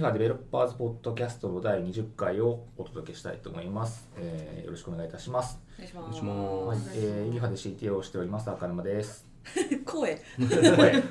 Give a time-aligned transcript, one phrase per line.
[0.00, 4.08] ファデベロッパーズポッドキャストの第20回をお届けしたいと思います。
[4.16, 5.60] えーよろしくお願いいたします。
[5.76, 9.26] お願いしお願いしはいま、えー、インファで CTO をしております赤沼です。
[9.84, 11.02] 声声、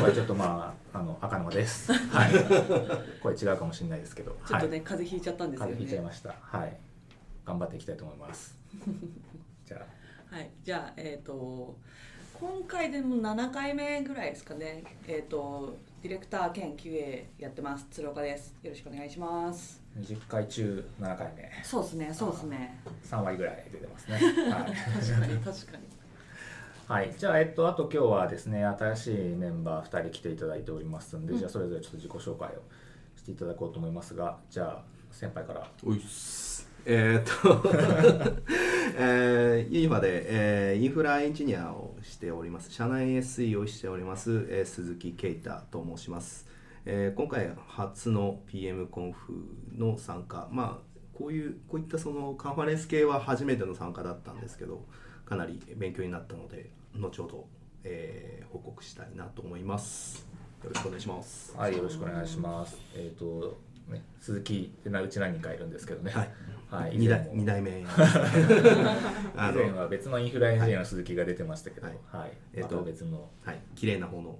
[0.00, 1.92] 声ちょっとまああの赤沼です。
[1.92, 2.32] はい。
[3.22, 6.34] 声違うかもしれないですけど、ちょっとね、はい、風邪ひいちゃったんですよね風邪ひいちゃいました。
[6.40, 6.76] はい。
[7.44, 8.56] 頑張っていきたいと思います。
[9.66, 9.86] じゃ
[10.30, 11.76] はいじゃあえっ、と
[12.40, 17.86] 今回でも7回目ぐらいですかねえっ、とディレクター兼 QA やってます。
[17.90, 18.54] 鶴岡です。
[18.62, 19.82] よろしくお願いします。
[19.94, 22.10] あ20回中7回目、そうですね。
[22.10, 22.80] そうですね。
[23.04, 24.14] 3割ぐらい出てますね。
[24.50, 24.72] はい。
[24.72, 25.82] 確かに確かに。
[26.88, 31.38] はい、じゃあ、えっと、あと今日はですね、新しいメンバー2人来ていただいておりますんで、うん。
[31.38, 32.62] じゃあ、それぞれちょっと自己紹介を
[33.16, 35.70] していただこうと思いますが、じゃあ、先輩から。
[35.84, 36.49] おいっす
[36.86, 37.68] えー、っと、
[38.96, 40.24] えー、ユニファで、
[40.72, 42.72] えーインフラエンジニアをしております。
[42.72, 46.48] 社内 SE をしております、えー鈴木啓太と申します、
[46.86, 49.44] えー今回初の PM コンフ
[49.76, 50.48] の参加。
[50.50, 54.86] まあこういうこういったそのカンファレンス系は初めての参加だったんですけど
[55.26, 57.46] かなり勉強になったので後ほど、
[57.84, 60.26] えー報告したいなと思います。
[60.64, 61.54] よろしくお願いします。
[61.56, 62.78] はい、よろしくお願いします。
[62.94, 66.10] えっ、と、ね、鈴木ってなうち何人かいるんですけどね。
[66.10, 66.30] はい
[66.70, 67.24] はい、以二前も。
[67.24, 67.84] 代二代目。
[69.36, 71.98] あ以前は別のインフラエンジニアの鈴木が出てましたけど、ははい。
[71.98, 73.28] い、まえっとた別の。
[73.44, 74.38] はい、綺麗な方の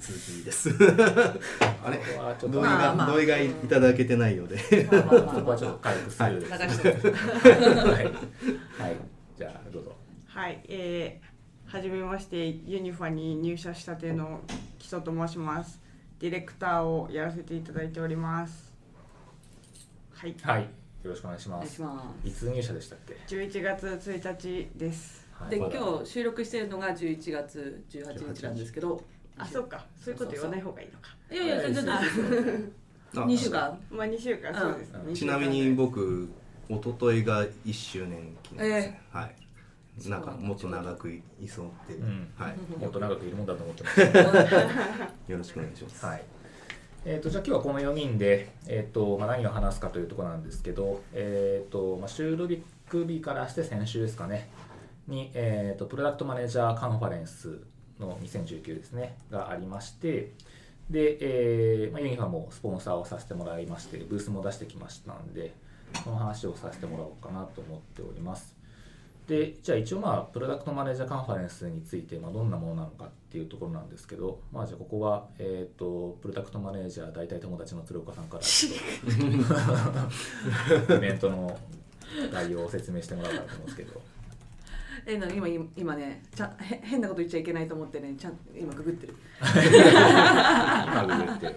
[0.00, 0.70] 鈴木です。
[1.84, 1.98] あれ？
[1.98, 4.56] ここはちょっと、同意が、まあまあ同意がいただけてないようで。
[4.90, 6.40] まあまあまあそこはちょっと軽くする。
[6.40, 8.04] 流はい、してはい、
[8.82, 8.96] はい、
[9.36, 9.96] じゃあ、どうぞ。
[10.26, 14.40] はい、えー、はじめましてユニファに入社したての
[14.78, 15.80] 木曽と申します。
[16.18, 18.72] ディレクターをやらせていただいております。
[20.14, 20.68] はい、はい、
[21.02, 21.82] よろしくお願いします。
[22.24, 25.26] いつ入社でしたっけ？11月1日です。
[25.32, 25.50] はい。
[25.50, 29.02] で今日収録してるのが11月18日なんですけど。
[29.38, 29.86] あそうか。
[29.98, 31.16] そういうこと言わない方がいいのか。
[31.30, 31.84] いやいや全然。
[31.86, 33.80] 大丈夫ですよあ2週間。
[33.90, 34.54] まあ2週間。
[34.54, 35.14] そうですね、うん。
[35.14, 36.28] ちなみに僕、
[36.68, 40.08] 一昨日が1周年記念です、えはい。
[40.08, 42.30] なんかもっと長くいそうって、うん。
[42.36, 42.56] はい。
[42.78, 44.18] もっと長くいるもんだと思ってました。
[44.20, 46.04] よろしくお願いします。
[46.04, 46.22] はい。
[47.06, 54.50] えー、とじゃあ今日はこの4人で、えーとまあ、何を話すかというところなんですけど、えーとまあ、収録日からして先週ですかね。
[55.08, 57.62] に、えー、とプロダクトマネージャーカンファレンス
[57.98, 59.16] の2019ですね。
[59.30, 60.32] がありまして
[60.90, 65.54] で、えーまあ、ユニファもスポンサーをさせてもらいましてブースも出してきましたんで
[66.04, 68.59] この話をさせてもらおうかなと思っております。
[69.30, 78.70] でじゃあ一応まあプロダクトマネージャーカンファレンスについてまあどんなものなのかっていうところなんですけどまあじゃあここはえっ、とプロダクトマネージャー大体友達の鶴岡さんからちょ
[80.78, 81.56] っとイベントの
[82.32, 84.00] 概要を説明してもらおうかなと思うんですけど。
[85.06, 85.46] えな今
[85.76, 89.14] 今ねちゃ変なこと言っちゃいけないと思ってねちゃん今ググってる。
[89.40, 91.56] 今ググってる。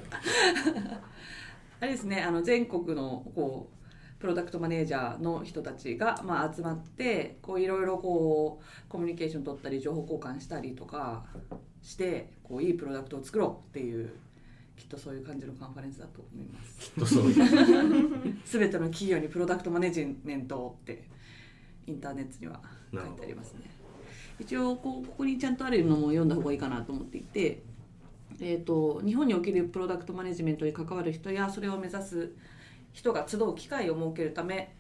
[1.82, 3.83] あれですねあの全国のこう
[4.24, 11.26] プロダクトマネージャーの人たちが、まあ、集まってこういろいろこうコミュニケーション取ったり情報交換したりとか
[11.82, 14.10] してこういいプロダクトを作ろうっていう
[14.78, 16.80] きっとそういう感じのカンファレンスだと思います。
[16.80, 17.24] きっとそう。
[17.26, 17.36] いう
[18.46, 21.04] 全ての企業にプロダクトマネジメントをって
[21.86, 22.62] インターネットには
[22.94, 23.70] 書いてありますね。
[24.40, 27.62] 一応こうここにちゃんとあるのも読んだ方がいいかなと思っていて、
[28.40, 32.32] えー、と日本におけるプロダクトマネジメントに関わる人やそれを目指す
[32.94, 34.74] 人が集う機会を設けるため、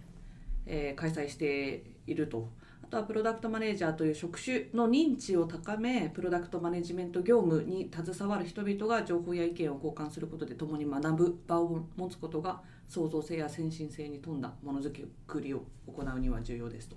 [0.65, 2.47] えー開催していると。
[2.83, 14.93] あとはプロダクトマネージャーという職種の認知を高めプロダクトマネジメント業務に携わる人々が情報や意見を交換することで共に学ぶ場を持つことが創造性や先進性に富んだものづ
[15.25, 16.95] くりを行うには重要ですと。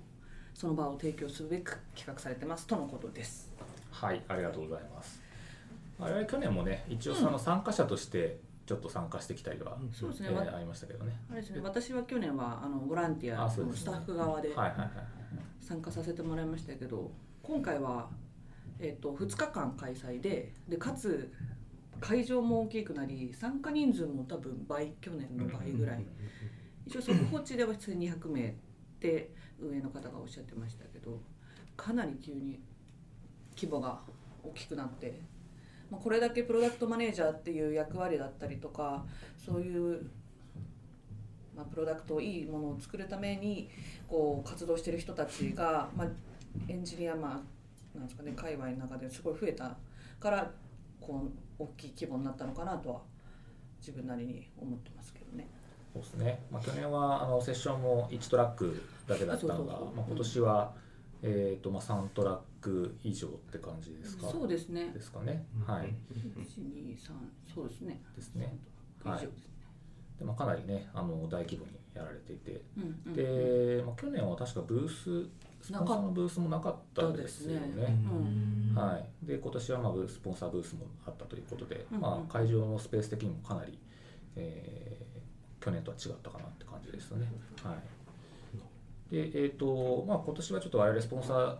[0.53, 2.67] その場を提供するべく企画されてます。
[2.67, 3.51] とのことです
[3.91, 5.19] はいありがとうございます。
[5.97, 11.17] 我々去年もね一応その参加者としてちょっと参加してきたりは、そうですね、えわーありましたけどね。
[11.31, 11.61] あれですね。
[11.63, 14.89] 私は去年はあのボランティアのスタッフ側ではいはいはい
[15.61, 17.11] 参加させてもらいましたけど
[17.43, 18.09] 今回は、
[18.79, 21.33] えっと2日間開催ででかつ
[22.01, 26.05] 会場も大きくなり参加人数も多分倍去年の倍ぐらい。
[26.85, 28.53] 一応速報値では普通に200名っ
[28.99, 31.19] て運営の方がおっしゃってましたけど
[31.75, 32.61] かなり急に
[33.57, 33.99] 規模が
[34.43, 35.19] 大きくなって、
[35.89, 39.05] まあ、これだけプロダクトマネージャーっていう役割だったりとか
[39.37, 40.09] そういう、
[41.55, 43.69] まあ、プロダクトをいいものを作るために
[44.07, 46.07] こう活動してる人たちが、まあ、
[46.67, 47.41] エンジニアま
[47.95, 49.75] あなんですかね界隈の中ですごい増えた
[50.19, 50.51] から
[50.99, 51.27] こ
[51.59, 53.01] う大きい規模になったのかなとは
[53.79, 55.47] 自分なりに思ってますけどね。
[55.93, 60.73] そうですね、まあ、去年はあのセッションも1トラックだけだったのがまあ、今年は、
[61.29, 64.29] えーとまあ、3トラック以上って感じですか？
[64.29, 64.91] そうですね。
[64.93, 65.93] ですかね、はい。
[66.13, 67.11] 1 2 3
[67.53, 68.01] そうですね。
[68.15, 68.57] ですね。
[69.03, 69.27] はい。
[70.17, 73.13] でまあ、かなりねあの大規模にやられていて、うんうんうん。
[73.13, 75.29] で、まあ、去年は確かブース
[75.61, 77.99] スポンサーのブースもなかったですよなかったね。
[78.09, 78.75] うん。
[78.75, 82.01] はい、で今年はまあブーススポンサーブースもあったということで、うんうん。
[82.01, 83.77] まあ、会場のスペース的にもかなり、
[84.35, 85.07] えー
[85.59, 87.25] 去年とは違ったかなって感じですね。
[87.61, 87.75] はい、
[89.11, 91.55] で、えーとまあ、今年はちょっと我々スポンサー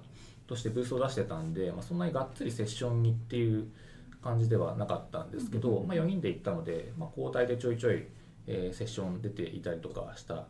[0.47, 3.67] としてブースを出してたんで、まあ、そんなにがっつりセッションにっていう
[4.23, 8.07] 感じではなかったんですけど、まあ、4人で行ったので、まあ、交代でちょいちょい、
[8.47, 10.47] えーセッション出ていたりとかした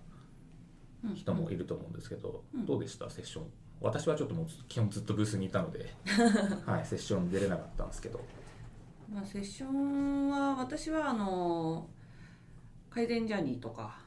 [1.03, 2.65] うん人もいると思うんですけど、うん。
[2.65, 3.09] どうでした？
[3.09, 3.45] セッション。
[3.81, 5.93] 私はちょっともう基本ずっとブースにいたので、
[6.65, 8.19] はい、セッションに出れなかったんですけど。
[9.13, 11.88] まあ、セッションは私はあの
[12.89, 14.00] 改善ジャーニーとか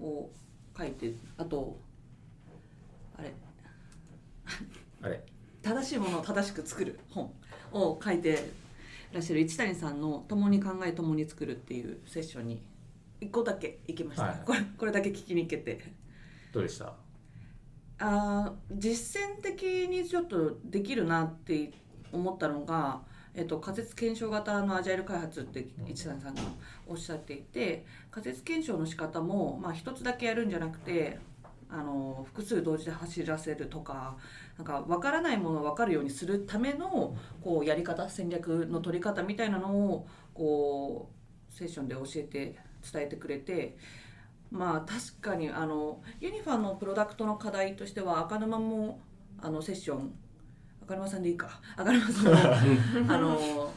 [0.00, 0.30] を
[0.76, 1.78] 書いてあと
[3.16, 3.32] あれ。
[5.02, 5.24] あれ。
[5.62, 7.32] 正しいものを正しく作る本
[7.72, 8.50] を書いて
[9.12, 9.40] らっしゃる。
[9.40, 12.62] 一谷さんの「共に考え共に作る」っていうセッションに
[13.20, 14.42] 1個だけ行きました、はい。
[14.44, 15.80] これこれだけ聞きに行けて。
[16.52, 16.94] どうでした？
[17.98, 21.72] あー実践的にちょっとできるなって
[22.12, 23.02] 思ったのが、
[23.36, 26.40] えっと、仮説検証型のアジャイル開発って一谷さんが
[26.86, 31.18] おっしゃっていて仮説検証の仕方も、まあ、一つだけやるんじゃなくて
[31.68, 34.16] あの複数同時で走らせるとか
[34.56, 41.10] なんか分からないものを分かるようにするためのこうやり方戦略の取り方みたいなのをこ
[41.50, 42.56] うセッションで教えて
[42.92, 43.76] 伝えてくれて
[44.52, 49.00] まあ確かにあのユニファのプロダクトの課題としては赤沼も
[49.40, 50.14] あのセッション
[50.84, 51.60] 赤沼さんでいいか。
[51.76, 52.32] 赤沼さん。
[52.32, 52.38] も
[53.12, 53.72] あの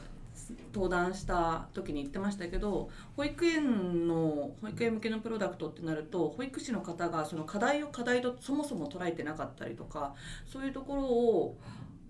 [0.73, 10.13] 登壇した時に言ってましたけど保育園の保育園向けのプロダクトってなると保育士の方がその課題を課題とそもそも捉えてなかったりとか
[10.45, 11.57] そういうところを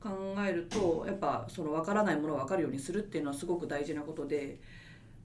[0.01, 0.09] 考
[0.45, 4.59] えるとやっぱその分からないものを分かるようにするっていうのはすごく大事なことで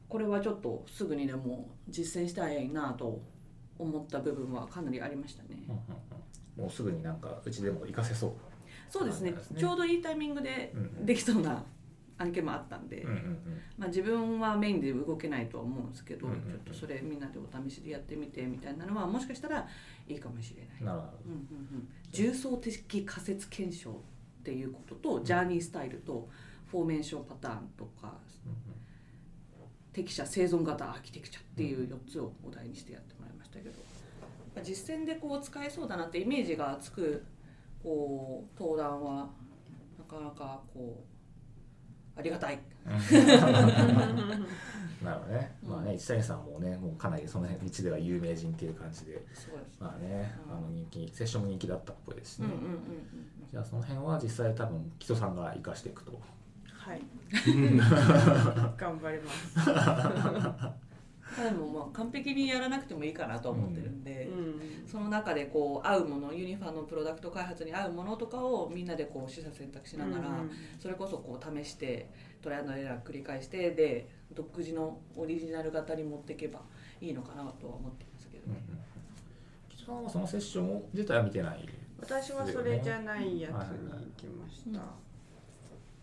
[0.09, 3.21] これはちょっとすぐにでも実践したいなと
[3.79, 5.67] 思った部分はかなりありましたね。
[6.57, 8.33] もうすぐになんかうちでも活かせそう
[8.93, 9.31] そうですね。
[9.31, 9.39] ね。
[9.59, 11.65] ちょうどいいタイミングでうんできそうな
[12.19, 13.39] 案件もあったんで、うんうんうん。
[13.79, 16.51] まあ、自分はメインで動けないとは思うんですけど、うんうんうん。
[16.51, 19.67] ちょっとそれみんなでお試しでやってみてみたいなのはもしかしたら
[20.07, 20.85] いいかもしれない。
[20.85, 21.13] なるほど。
[21.25, 21.41] うんうんう
[21.79, 23.95] ん、重層的仮説検証っ
[24.43, 26.29] ていうことと、ジャーニースタイルと
[26.71, 28.15] フォーメーションパターンとか
[28.47, 28.53] うん
[29.93, 33.73] 適者生存型アーキテクチャっていう4つをお題にしてやってもらいましたけど、
[34.63, 37.23] 実践でこう使えそうだなってイメージがつく
[37.83, 39.29] こう登壇は
[39.99, 41.03] なかなかこ
[42.17, 42.59] うありがたい。
[45.03, 49.27] なるほどね、まあね一谷さんもねもうかなりその辺道では有名人っていう感じで。
[49.35, 49.81] そうです。
[49.81, 50.57] まあねうん。
[50.57, 52.49] あの人気セッションも人気だったっぽいですしね、
[53.51, 56.21] じゃあその辺は実際多分木戸さんが生かしていくと。
[56.67, 57.03] はい。
[58.77, 59.71] 頑張ります
[61.45, 64.87] でもまあ完璧にやらなくてもいいかなとは思ってるんで、うん。
[64.87, 70.51] その中でこう合うものユニファのプロダクト開発に合うものとかをみんなでこう取捨選択しながら、うん。
[70.81, 72.11] それこそこう試して
[72.43, 76.61] トライアンドエラー繰り返してで独自のオリジナル型に持っていけば
[77.01, 78.59] いいのかなとは思ってますけどね。
[79.69, 81.69] 木戸さんはそのセッション自体は見てない
[82.01, 84.89] 私はそれじゃないやつに行きました、はい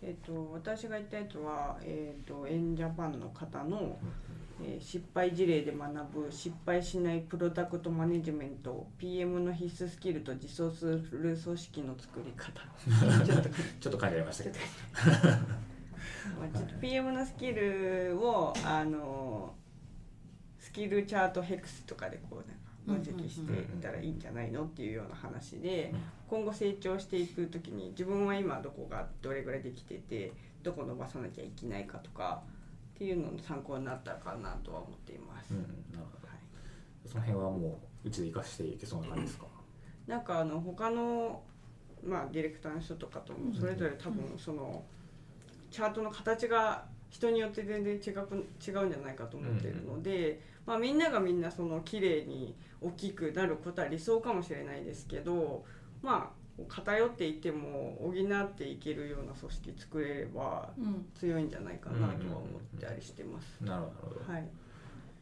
[0.02, 3.98] えっ、と私が言ったやつはえっ、とエンジャパンの方の、
[4.64, 12.62] えー失敗事例で学ぶ失敗しないプロダクトマネジメント PM の必須スキルと自走する組織の作り方。
[13.26, 14.56] ちょっとちょっと書いてありましたけど。
[16.40, 19.56] まあちょっと PM のスキルをあの
[20.58, 26.00] スキルチャートヘクスとかでこうなんか分析していったらいいんじゃないのっていうような話でうん。
[26.30, 32.44] 今後成長していく時に自分は今どこがどれぐらいできててどこ伸ばさなきゃいけないかとか
[33.00, 35.54] っていうのの参考になったかなとは思っています。
[35.54, 35.60] うん
[35.94, 36.28] なるほど。
[36.28, 36.38] はい。
[37.08, 39.46] その辺はもううちで生かしていけそうな感じですか？
[40.06, 41.42] なんかあの他の
[42.06, 44.84] まあディレクターの人とかともそれぞれ多分その
[45.72, 48.10] チャートの形が人によって全然違く
[48.68, 55.64] 違うんじゃないかと思ってるので、まあみんながみんなその綺麗に大きくなることは理想かもしれないですけど、
[56.02, 63.60] まあ偏っていても補っていけるような組織作れればうん強いんじゃないかなとは思ったりしてます。
[63.62, 64.48] なるほどはい。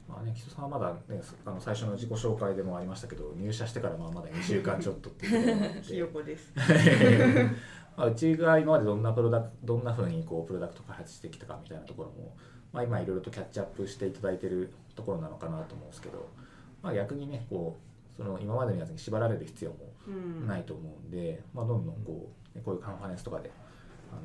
[0.08, 6.54] まあね、木戸さんはまだ、ね、あの最初の自己紹介でもありましたけど入社してからまあまだ2週間ちょっとっていうこです。
[7.98, 12.36] まあうちが今までどんなプロダクどんなふうにこうプロダクト開発してきたかみたいなところも、
[12.72, 16.30] まあ、今いろいろとキャッチアップしていただいてるところなのかなと思うんですけど、
[16.82, 17.87] まあ、逆にねこう
[18.18, 20.48] その今までのやつに縛られる必要もうん。
[20.48, 23.52] ないと思うんで、まあ、どんどんこうねこういうカンファレンスとかで
[24.12, 24.22] あの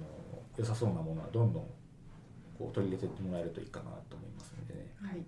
[0.57, 1.67] 良さそうなものはどんどん
[2.59, 4.95] こう取り入れていってもらえるといいかなと思いますのでね。
[5.03, 5.25] はい。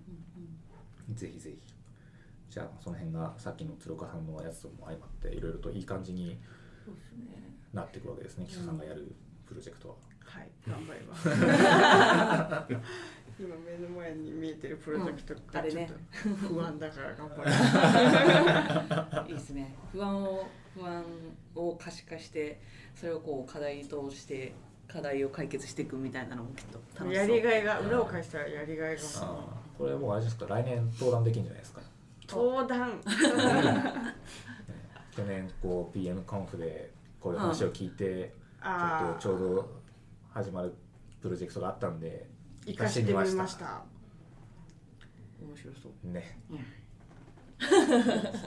[1.13, 1.61] ぜひぜひ
[2.49, 6.37] じゃあその辺がさっきの鶴岡さんのやつとも相まっていろいろといい感じに
[7.73, 9.13] なっていくわけですね岸田さんがやる
[9.45, 9.95] プロジェクトは。
[10.25, 11.29] はい頑張ります
[13.37, 15.81] 今目の前に見えてるプロジェクトうんあれね。
[15.81, 17.51] がちょっと不安だから頑張り
[19.11, 19.75] ますいいですね。
[19.91, 21.03] 不安を不安
[21.55, 22.61] を可視化して
[22.95, 24.53] それをこう課題として
[24.87, 27.27] 課題を解決していくみたいなのもきっと楽しそう。
[27.29, 29.01] やりがいが裏を返したらやりがいが
[29.77, 31.87] これもうあれですか来年登壇できるんじゃないですか、ね
[32.27, 32.99] 登壇。
[35.15, 39.69] 去年こう PM コンフでこういう話を聞いて、あちょっとちょうど
[40.33, 40.73] 始まる
[41.21, 42.27] プロジェクトがあったんで
[42.65, 43.83] 生かしてみました。
[45.41, 46.07] 面白そう。
[46.11, 46.37] ね。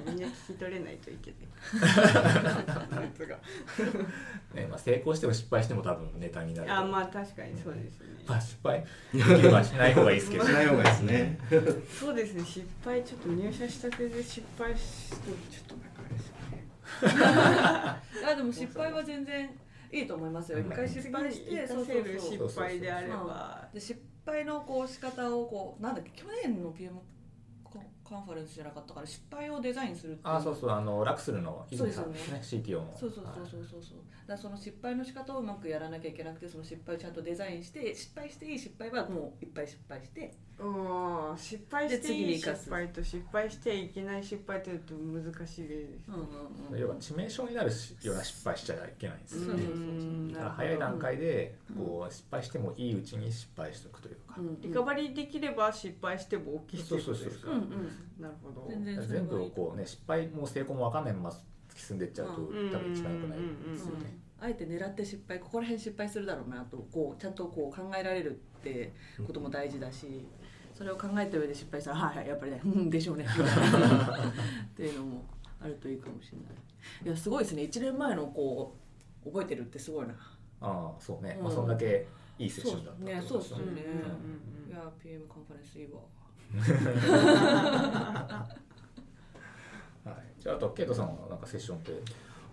[0.06, 1.40] みんな聞き取れないといけない。
[4.54, 6.72] ねまあ、成功しても失敗しても多分ネタになる。
[6.72, 8.06] あまあ確かにそうですね。
[8.26, 8.84] まあ失敗？
[9.14, 10.44] できればしない方がいいですけど。
[10.44, 11.38] しない方がいいですね。
[11.98, 12.44] そうですね。
[12.44, 15.32] 失敗ちょっと入社したてで失敗してちょっ
[15.68, 16.64] となんかあれですよね。
[18.20, 19.50] いやでも失敗は全然
[19.90, 20.60] いいと思いますよ。
[20.60, 23.68] 一回失敗して次に活かせる失敗であれば。
[23.72, 27.04] で失敗のこう仕方をこうなんだっけ去年の PM コン
[28.08, 30.34] カンファレンスじゃなかったから失敗をデザインするっていう。
[30.34, 32.38] あそうそうあのラクスルの泉さんですね。
[32.42, 32.96] そう CTO の。
[32.98, 33.82] そうそうそうそうそう。
[33.82, 40.34] そうだからその失敗の仕方をうまくやらなきゃいけなくてその失敗をちゃんとデザインして失敗していい失敗はもういっぱい失敗して。
[40.60, 46.08] うん失敗していい失敗と失敗していけない失敗というと難しいです。
[46.08, 46.22] うんうん
[46.72, 46.78] うん。
[46.80, 49.54] 要は致命傷になるしような失敗しちゃいけないんですよ。
[49.54, 57.50] ねそうそうそううんだから早い段階でこう失敗してもいいうちに失敗しておくというか、うんリカバリーできれば失敗しても OK っていうことですか？
[57.52, 58.66] うんうんなるほど。
[58.68, 62.70] 全然全部をこうね失敗も成功も分かんないまま突き進んでいっちゃうと、うん。
[62.70, 64.18] 多分一番良くないですよね。
[64.40, 68.92] あえて狙って失敗ここら辺失敗するだろうなとこうちゃんとこう考えられるって
[69.26, 70.26] ことも大事だし
[70.74, 75.24] それを考えた上で失敗したら「はいはいやっぱりね うんでしょうね」っていうのも
[75.60, 76.48] あるといいかもしれない。
[77.04, 77.62] いやすごいですね。
[77.62, 78.76] 1年前のこ
[79.24, 80.14] う覚えてるってすごいな。
[80.60, 81.44] ああそうね、うん。
[81.44, 82.06] まあ、そんだけ
[82.38, 83.82] いいセッションだったってことですよそうね。
[84.66, 84.70] うん。
[84.70, 86.00] いや PM カンファレンスいいわ
[86.58, 88.46] は
[90.12, 91.92] い、じゃああとケイトさんはなんかセッションって？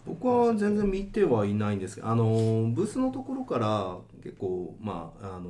[0.06, 2.25] 僕は全然見てはいないんですけどあの
[2.74, 5.50] ブースのところから結構まああの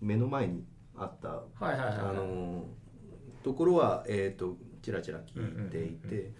[0.00, 0.64] 目の前に
[0.96, 1.98] あったはいはいはいはい。
[1.98, 2.64] あの
[3.42, 5.34] ところはえっ、とちらちら聞い
[5.70, 6.32] ていうんうんて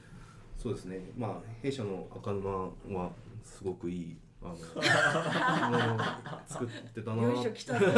[0.56, 1.10] そうですね。
[1.16, 3.10] まあ弊社の赤沼は
[3.42, 5.98] すごくいいあのも う
[6.46, 7.22] 作ってたな。
[7.22, 7.86] よいしょ来たぞ。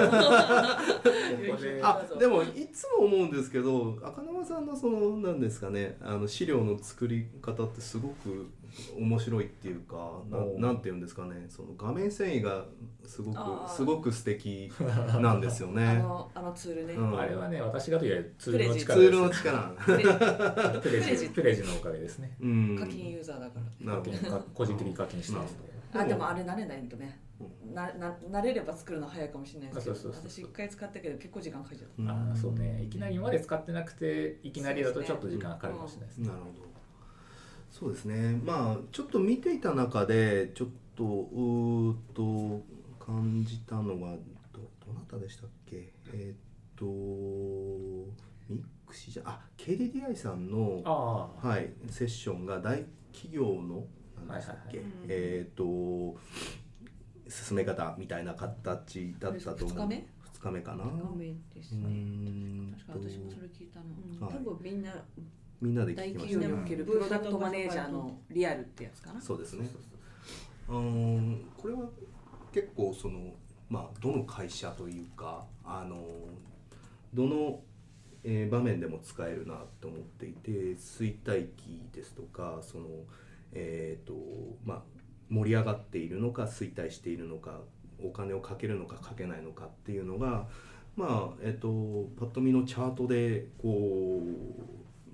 [1.82, 8.50] あでもいつも思うんですけど赤沼さんのそのなんですかねあの資料の作り方ってすごく
[8.98, 12.64] 面白いっていうかななんていうんですかねその画面繊維が
[13.06, 13.38] すごく
[13.70, 14.72] すごく素敵
[15.20, 15.94] なんですよあね。
[16.02, 17.18] のあのツールね、うん。
[17.18, 20.80] あれはね私がというよりツールのツ力ですールの力。
[20.80, 22.36] プレジジプレジのおかげですね。
[22.40, 22.76] うん。
[22.78, 23.92] 課金ユーザーだから。
[23.92, 24.30] なるほど。
[24.30, 27.20] か個人的に課金してますのであでもあれ慣れないとね。
[27.74, 30.30] なな慣れれば作るの早いかもしれないですけどそうそうそうそう。
[30.30, 32.02] 私一回使ったけど結構時間かかっちゃっう。
[32.02, 32.82] んああそうね。
[32.84, 36.28] いきなり今まで使ってなくていきなりだとちょっと時間かかるかもしれないですね。
[36.28, 36.52] なるほど。
[37.70, 38.40] そうですね。
[38.44, 42.62] まあちょっと見ていた中でちょっとうーっと
[43.04, 44.12] 感じたのが
[44.52, 45.92] どどなたでしたっけ？
[46.12, 46.36] えーっ
[46.76, 46.84] と
[48.48, 50.82] ミックシじゃあ KDDI さんの
[51.42, 53.84] はいセッションが大企業の
[54.28, 54.78] 何でしたっけ？
[54.78, 55.06] はいはいはい。
[55.08, 56.20] えーっと
[57.26, 59.78] 進め方みたいな形だったと思う。
[59.78, 60.06] 二日目？
[60.34, 60.84] 二日目かな？
[60.84, 61.88] た画面ですうーね
[62.68, 64.34] ん確か私もそれ聞いたな、はい。
[64.34, 65.04] 多分みんな
[65.60, 66.38] みんなで大聞きました。
[66.38, 69.20] ね企業におけるプロダクトマネージャーのリアルってやつかな？
[69.20, 69.66] そうですね。
[70.68, 71.88] うーんこれは
[72.52, 73.32] 結構その
[73.70, 76.04] まあどの会社というかあの
[77.14, 77.60] どの、
[78.22, 82.86] えー場面でも使えるなと思っていて衰退期ですとかその
[83.54, 84.14] えっ、と
[84.64, 84.82] まあ
[85.30, 87.60] 盛り上がっているのか衰退しているのか
[88.02, 90.46] お金をかけるのかかけないのかっていうのが
[90.96, 94.20] まあえっ、とパッと見のチャートでこ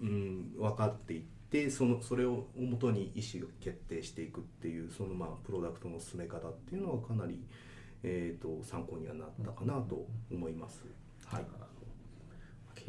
[0.02, 7.40] う、うん、分かっていってそのそれをもとに意思を決定していくっていうそのまあプロダクトの進め方っていうのはかなり、
[8.02, 10.84] えー、と参考にはなったかなと思います。
[11.26, 11.69] はい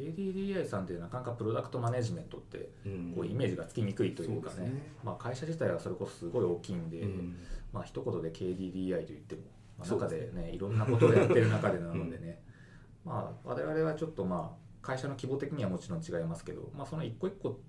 [0.01, 3.13] KDDI さんってなかなかプロダクトマネジメントってうん。
[3.15, 4.81] こうイメージがつきにくいというかね,、そうですね。
[5.03, 7.36] まあ、会社自体はそれこそすごい大きいんで、うん。
[7.72, 9.41] まあ一言で KDDI と言っても、
[9.77, 12.41] まあ、中ですでねいろんなことをやってる中でなのでね、
[13.05, 17.60] まあ我々はちょっとまあ会社の規模的にはもちろん違いますけど、まあ、その一個一個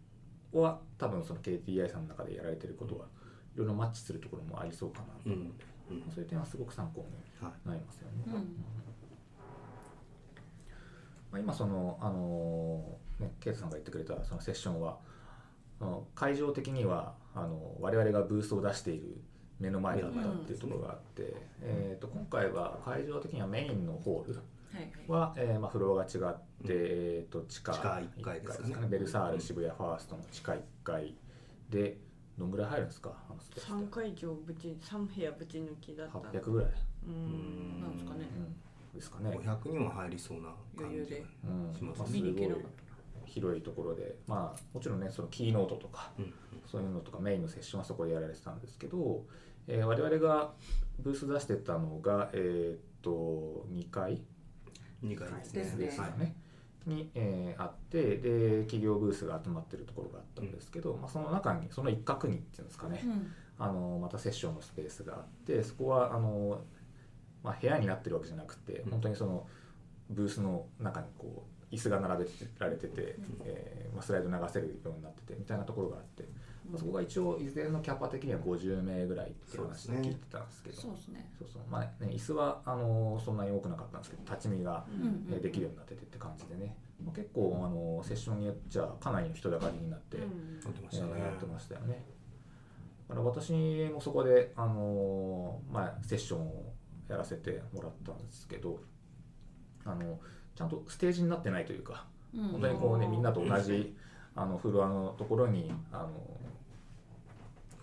[0.53, 3.07] は多分その KDDI さんの中でやられてることは
[3.55, 6.11] いろいろマッチするところもありそうかなと思うので、うん。
[6.11, 8.25] そういう点はすごく参考にはいなりますよね。
[8.27, 8.82] うん
[11.33, 14.99] まあ、今その、あのーね、ケイトさんが言ってくれたそのセッションは
[15.81, 19.21] あの会場的にはあの我々がブースを出している
[19.59, 28.75] 目の前だったっていうところがあって、えー、と今回は会場的にはメインのホールはいは、えーまあ、フロアが違って、えー、と地下地下一階ですかね。
[28.87, 31.15] 一ベルサール渋谷ファーストの地下1階
[31.69, 31.99] で
[32.39, 33.13] どんぐらい入るんですか？
[33.31, 36.19] あのスペース3会場ぶち3部屋ぶち抜きだった。
[36.19, 36.71] 800ぐらい、
[37.07, 37.81] うん。
[37.83, 38.21] なんですかね。
[38.35, 38.57] うん、
[38.95, 41.25] ですかね、500人は入りそうな感じで。
[41.45, 41.75] うん。
[41.75, 42.13] しまあ、す
[43.25, 44.17] 広いところで。
[44.27, 46.33] まあもちろんねそのキーノートとかうん
[46.67, 49.25] そういうのとかメインのセッションはそこでやられてたんですけど、
[49.67, 50.53] えー我々が
[50.99, 54.23] ブース出してたのがえーっと2階
[55.03, 56.37] ？2階ですですねですよね、
[56.87, 63.33] に、えーあってで企業ブースが集まってるところがあったんですけど、まあ、その中にその一角にっていうんですかね、うん。
[63.59, 66.61] あのまたセッションのスペースがあってそこはあの、
[67.43, 68.91] まあ、部屋になってるわけじゃなくて、うん。
[68.91, 69.47] 本当にその
[70.11, 76.25] ブースの中にこう椅子が並べられてて、えーまあ、スライド流せるようになっててみたいなところがあって、
[76.71, 81.31] まあそこが一応いずれのキャパ的には50名ぐらいっていう話を聞いてたんですけどそうですね。
[81.39, 81.63] そうそう。
[81.71, 90.23] まあね、椅子はあのそんなに多くなかったんですけど立ち見が、うんえーできるようになっててって感じでね、まあ、結構あのセッションによっちゃかなりの人だかりになって、うん。
[90.23, 92.05] えーやってましたよね。
[93.09, 93.53] だから私
[93.93, 96.73] もそこで、あのーまあ、セッションを
[97.09, 98.81] やらせてもらったんですけど
[99.85, 100.19] あの
[100.55, 102.49] ちゃんとステージになってないというか、うん。
[102.49, 103.97] 本当にこうねうんみんなと同じ
[104.35, 106.11] あのフロアのところにあの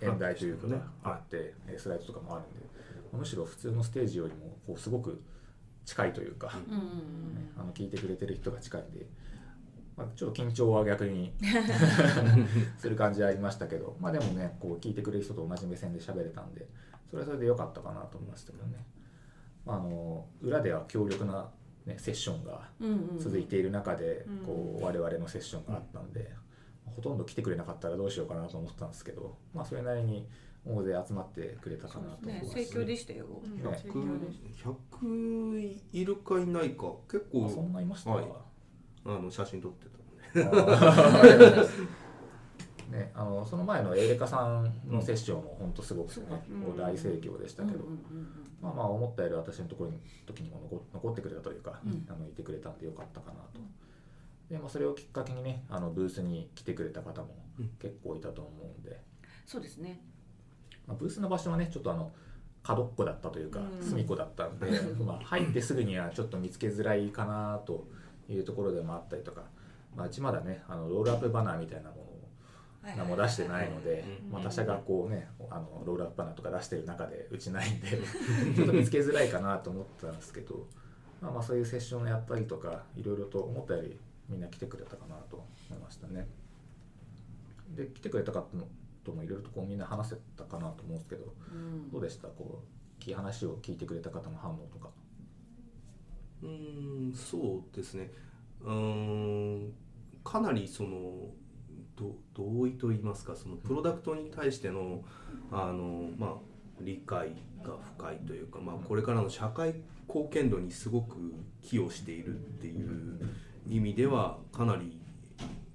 [0.02, 2.70] 演台というかがあって、えスライドとかもあるんで
[3.12, 5.22] むしろ普通のステージよりもこうすごく
[5.86, 6.82] 近いというか、うんうん
[7.58, 9.06] あの聞いてくれてる人が近いんで、
[9.98, 11.34] まあ、ちょっと緊張は逆に
[12.78, 16.66] する感じはありましたけど、まあ、でもねこう聞いてくれる人と同じ目線で喋れたんで
[17.10, 18.84] それはそれで良かったかなと思いましたけどね、ま
[19.68, 21.50] あ、あの裏では強力な、
[21.86, 23.20] ね、セッションがうんうん。
[23.20, 24.38] 続いている中で、うん。
[24.46, 26.32] こう我々のセッションがあったんで、
[26.86, 30.28] ほとんど来てくれなかったらどうしようかなと思ってたんですけど、まあ、それなりに
[30.66, 32.66] 大勢集まってくれたかなとです思いますね。
[32.66, 33.26] 盛況でしたよ。
[33.44, 33.56] うん。
[33.58, 33.64] ね。
[33.64, 34.70] 盛況でした。
[34.70, 38.26] 100いるかいないか結構あそんないました、はい。
[39.06, 40.00] あの写真撮ってた
[42.90, 46.78] ね、あのその前のエレカさんのセッションも本当すごくね、うん。
[46.78, 48.00] 大盛況でしたけど、うんうん
[48.62, 52.06] まあまあ思ったより私のところに時にも残残ってくれたというか、うん。
[52.10, 53.60] あのいてくれたんでよかったかなと。
[54.50, 57.70] でまあ、それをきっかけにねあのブースに来てくれた方もうん。
[57.80, 59.00] 結構いたと思うんで、
[59.46, 60.02] そうですね。
[60.88, 62.12] まあ、ブースの場所はねちょっとあの
[62.64, 63.84] 角っこだったというか、うん。
[63.84, 64.68] 隅っこだったんで、
[65.06, 67.88] まあ、入ってすぐにはちょっと見つけづらいかなと
[68.28, 69.44] いうところでもあったりとか、
[69.96, 72.09] まあ、うちまだねあのロールアップバナーみたいなものを
[72.84, 74.32] 何も出してないので、うん。
[74.32, 77.90] まあ、他社がこうねあのロールアップバナーとか出してる中でうちないんで
[78.56, 80.66] ちょっと見つけづらいかなと思ったんですけど、
[81.22, 85.38] まあ、まあそういうセッションをやったりとかいろいろと思ったよりみんな来てくれたかなと
[85.70, 86.28] 思いましたね。
[87.76, 88.48] で来てくれた方
[89.04, 91.90] ともいろいろとこうみんな話せたかなと思うんですけどうん。
[91.92, 92.28] どうでした？
[92.30, 94.90] こうき話を聞いてくれた方の反応とか。
[96.42, 98.12] うーんそうですね。
[98.62, 99.74] うーん
[100.24, 101.34] かなりそのど
[102.36, 105.04] 同意と言いますかそのプロダクトに対しての
[105.52, 106.34] あの、まあ、
[106.82, 107.30] 理解
[107.64, 109.76] が深いというか、まあ、これからの社会
[110.08, 111.18] 貢献度にすごく
[111.62, 113.20] 寄与しているっていう
[113.68, 115.00] 意味ではかなり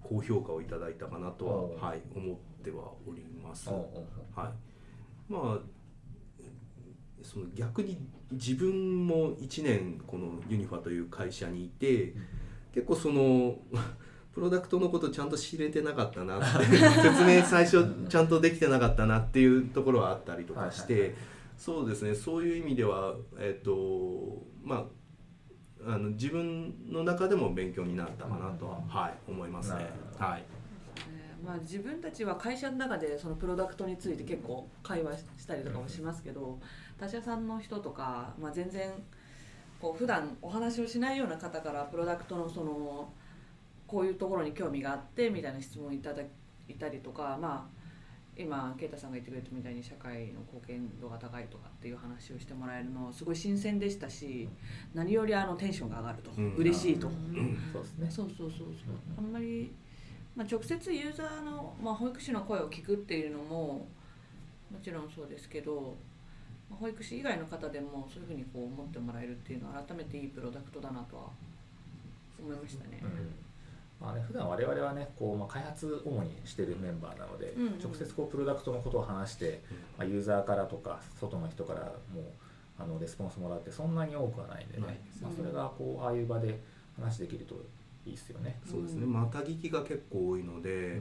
[0.03, 3.71] 高評価をいただいたかなとは、はい、思ってはおります。
[3.71, 4.53] は
[5.29, 5.59] い、まあ
[7.23, 7.99] その逆に
[8.33, 12.15] 自分も1年このユニファという会社にいて
[12.75, 13.57] 結構その
[14.35, 21.15] プロダクトのことちゃんと知れてなかったなって説明最初ちゃんとできてなかったなっていうところはあったりとかして
[21.57, 22.15] そうですね。
[22.15, 24.87] そういう意味ではえっとま
[25.87, 28.89] ああの自分の中でも勉強になったかなとは、うん。
[28.89, 29.87] はい、思いますね。
[30.19, 30.43] はい。
[30.97, 36.59] えーまあ、自分たちは会社の中でそのプロダクトについて結構会話したりとかもしますけど
[36.99, 38.91] 他社さんの人とか、まあ、全然
[39.79, 43.13] こう普段お話をしないような方からプロダクトのその
[43.87, 46.23] こういうところに興味があってみたいな質問をいただ
[46.69, 47.85] いたりとか、まあ、
[48.37, 54.49] 今啓太さんが言ってくれたみたいに社会の貢献度が高いとかっていう話をしてもらえるのはすごい新鮮でしたし
[54.95, 57.09] 何よりあのテンションが上がると、うん嬉しいと。
[57.73, 58.11] そうですね。
[58.11, 58.69] そうそうそうそう
[59.19, 59.73] あんまり、
[60.35, 63.87] まあ、直接ユーザーの、まあ、保育士の声を聞くっていうのも
[64.71, 65.97] もちろんそうですけど、
[66.69, 71.25] まあ保育士以外の方でもそういうふうにこう思ってもらえるっていうのは改めていいプロダクトだなとは
[72.41, 73.01] 思いましたね。
[74.05, 77.79] まあね、普段我々はねこう、まあ、開発主にしてるメンバーなので、うんうん。
[77.83, 79.63] 直接こうプロダクトのことを話して、
[79.97, 81.81] まあ、ユーザーからとか外の人から
[82.15, 82.31] も
[82.79, 84.99] あのレスポンスもらってそんなに多くはないんでね、ない。
[85.23, 86.61] まあ、それがこうああいう場で
[87.01, 87.55] 話できると
[88.07, 88.61] いいですよね。
[88.71, 89.07] そうですね。
[89.07, 91.01] また聞きが結構多いので、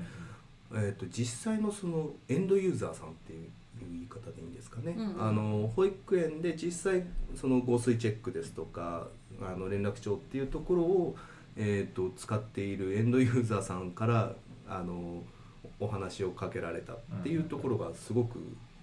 [0.74, 3.50] えー、と実際のそのエンドユーザーさんっていう
[3.82, 5.28] 言い方でいいんですかね、うんうん。
[5.28, 7.04] あの保育園で実際
[7.36, 9.08] その合水チェックですとか
[9.42, 11.16] あの連絡帳っていうところを、
[11.56, 14.34] えー、と使っているエンドユーザーさんから
[14.68, 15.24] あの
[15.80, 18.40] お話をかけられたっていうところがすごく、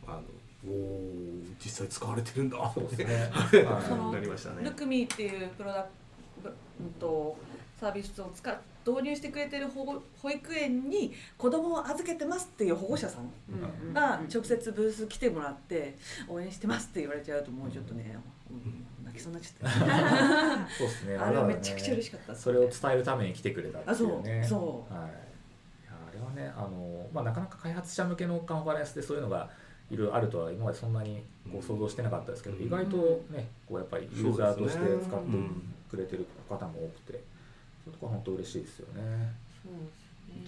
[0.06, 0.22] あの
[0.66, 2.70] おー実際使われてるんだ。
[2.74, 3.30] そうですね。
[4.12, 4.64] なりましたね。
[4.64, 5.88] ルクミっていうプロダク
[6.80, 7.36] うんと
[7.78, 8.56] サービスを使っ
[8.86, 13.30] 導入してくれてる保護保育園に子供を預けてますっていう保護者さん
[13.86, 15.96] うんが直接ブース来てもらって
[16.28, 18.16] 応援してますって言われちゃうともうちょっとね、
[18.50, 21.16] うん泣きそうになっちゃって そうですね。
[21.16, 24.40] あれはめちゃくちゃ嬉しかったですそれを伝えるために来てくれたっていうね。
[24.40, 25.10] あそうそうはい。
[25.10, 29.50] いやあれはね、あのまあなかなか開発者向けのカンファレンスでそういうのが
[29.90, 32.96] いろいろあるとは今までそんなにこう想像してなかったですけど、うん意外と
[33.30, 35.36] ね、こうやっぱりユーザーとして使って
[35.90, 37.24] くれてる方も多くて、
[37.84, 39.34] そういうところは本当嬉しいですよね。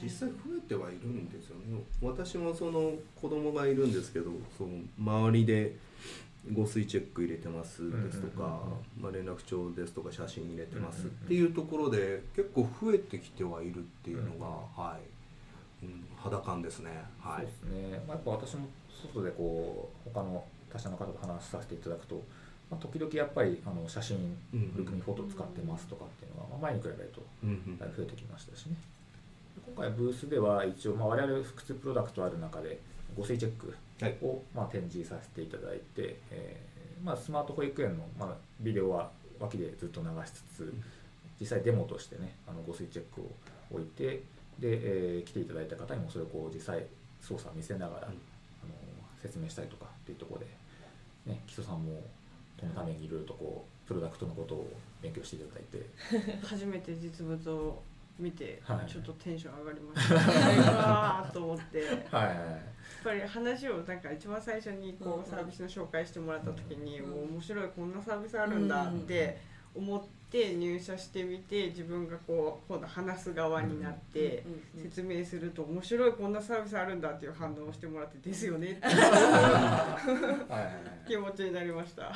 [0.01, 5.77] 実際増えてはいるんですよね私もその子供がいるんですけどその周りで
[6.51, 8.59] 誤水チェック入れてますですとか、
[9.01, 14.99] まあ、連絡帳ですとか写真入れてますっていうところで結構増えてきてはいるっていうのが、は
[15.83, 16.91] い、うん、肌感ですね。
[17.21, 17.43] はい。
[17.43, 18.03] そうですね。
[18.09, 18.67] まあやっぱ私も
[19.13, 22.21] 外でこう他の他社の方と話させていただくと、
[22.71, 28.75] まあ時々やっぱりあの写真うんルクミフォト使ってますとかっていうのが、まあ前に比べるといぶ増えてきましたしね。
[29.75, 32.81] 今回ブースでは一応、まあ、我々複数プロダクトある中で
[33.17, 33.77] 誤水チェックはい
[34.23, 39.11] を、まあ、展示させていただいて、えーまあ、スマート保育園の、まあ、ビデオは
[39.41, 40.75] 脇でずっと流しつつ
[41.41, 43.31] 実際デモとしてねあの誤水チェックを
[43.71, 44.23] 置いて
[44.59, 46.85] で、えー来ていただいた方にもそれをこう実際
[47.21, 48.15] 操作を見せながら、あの
[49.21, 52.03] 説明したりとかっていうところで、ね、木曽さんも
[52.59, 56.43] このためにいろいろとこうプロダクトのことを勉強していただいて。
[56.47, 57.83] 初めて実物を
[58.23, 58.91] 見て、はい。
[58.91, 61.79] ちょっとテンション上がりました、うわーと思って。
[61.83, 62.37] やっはいはい。
[62.37, 67.11] はいぱり話をなんか一番最初にこうサービスの紹介してもらった時に、うん。
[67.11, 69.39] もう面白いこんなサービスあるんだって
[69.75, 74.45] 思って入社してみて自分がこう今度話す側になって
[74.77, 78.81] うん説明すると面白いこんなサービスあるんだっていう反応をしてもらってですよねって。
[81.07, 82.13] 気持ちになりました。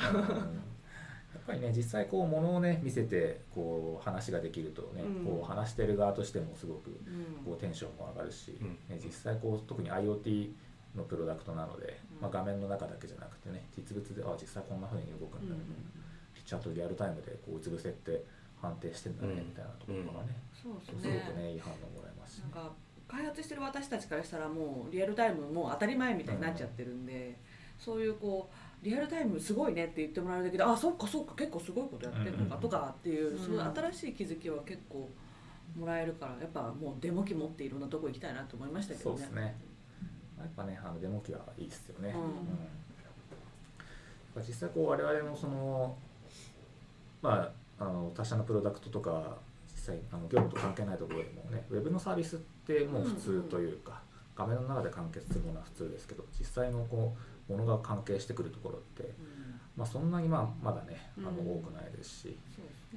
[1.47, 5.25] やっぱりね実際こう物をね見せてこう話ができるとね、うん。
[5.25, 7.45] こう話してる側としてもすごくうん。
[7.45, 8.67] こうテンションも上がるし、うん。
[8.89, 10.51] ね、実際こう特に IoT
[10.95, 12.21] のプロダクトなので、うん。
[12.21, 15.55] まあ、画面の中だけじゃなくてね実物であ実際こんな風に動くんだ、
[16.45, 18.23] ちゃんとリアルタイムでこううつ伏せって
[18.61, 19.37] 判定してんだね、うん。
[19.39, 21.53] みたいなところからね、そうですすごねくね。
[21.53, 22.71] いい反応もらえますし、なんか
[23.07, 27.37] 開発してる私たちからしたらもうリアルタイムもう当たり前みたいになっちゃってるんで、
[27.79, 28.55] そういうこう
[28.87, 33.37] リアルタイムすごいねって言ってもらえるだけであそっかそっか結構すごいことやってるのかとかっていう、うん。
[33.37, 35.09] そういう新しい気づきは結構
[35.77, 39.17] もらえるからやっぱもうデモ機持っていろんなとこ行きたいなと思いましたけどね。
[39.17, 39.55] そうですね。
[40.39, 42.15] やっぱねあのデモ機はいいですよね、
[44.35, 44.41] うん。
[44.41, 45.97] 実際こう我々のその
[47.21, 49.37] まああの他社のプロダクトとか
[49.73, 54.01] 実際あの業務と関係ないところでもねウェブのサービスってもう普通というか、
[54.35, 59.37] 画面の中で完結するものは普通ですけど実際のこうものが関係してくるところって、うん。
[59.77, 62.37] まあ、そんなにまあまだねあのうん多くないですし、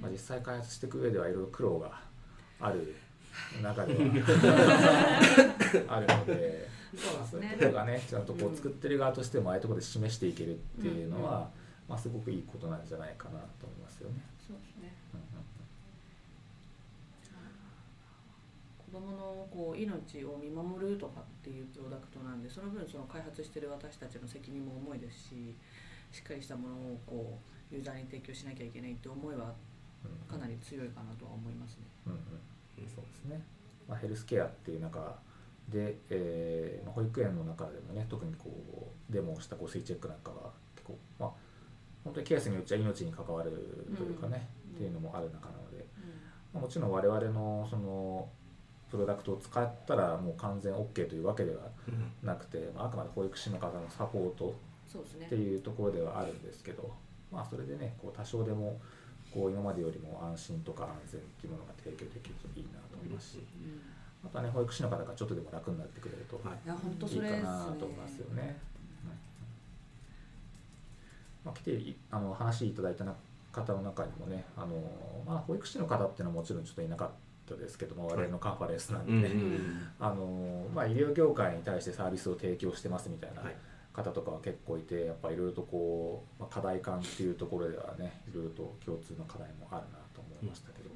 [0.00, 2.00] まあ、実際開発していく上ではいろいろ苦労が
[2.58, 2.94] ある
[3.62, 5.16] 中では
[5.88, 6.70] あるので。
[6.90, 11.48] まあそういうところがねちゃんとこう作ってる側としてもああいうところで示していけるっていうのは、
[11.88, 14.24] まあ、すごくいいことなんじゃないかなと思いますよね。
[14.44, 14.92] そうですね
[18.92, 25.54] うん子供のこう命を見守るとかっていうプロダクトなんでその分その開発してる私たちの責任も重いですし
[26.10, 27.38] しっかりしたものをこ
[27.70, 29.54] うユーザーに提供しなきゃいけないって思いは
[30.04, 31.84] うんかなり強いかなとは思いますね。
[32.06, 32.18] うんうん。
[32.88, 33.44] そうですね、
[33.86, 35.18] まあ、ヘルスケアっていう中
[35.68, 38.48] で、えーまあ、保育園の中でもね特にこ
[39.08, 41.30] うデモをしたこう水チェックなんかは結構まあ
[42.02, 43.50] 本当にケースによっちゃ命に関わる
[43.94, 45.84] というかね、うんっていうのもある中なので、
[46.54, 48.30] まあもちろん我々のその
[48.90, 51.62] プロダクトを使ったらもう完全 OK というわけでは
[52.22, 54.54] なくて、まあ、あくまで保育士の方のサポート
[54.98, 56.90] っていうところではあるんですけど、
[57.32, 58.78] まあ、それでねこう多少でも
[59.32, 68.58] こう今までよりも安心とか安全っていうものが提供できるといいなと思いますし、うんあとはね保育士の方がちょっとでも楽になってくれるとはいいや本当いいかなと思いますよね。
[71.42, 73.14] まあ、来ていあの話いただいたな
[73.50, 74.76] 方の中にもねあの、
[75.26, 77.14] まあ、保育士の方っていうのはもちろんちょっといなかった
[77.56, 79.34] ですけども、我々のカンファレンスなんでね、
[79.98, 83.54] あのまあ、医療業界に対してサービスを提供してますみたいなはい。
[83.92, 90.90] 方とかは結構いてやっぱいろいろとこう、まあ、課題感っていうところではねいろいろと共通の課題もあるなと思いましたけど、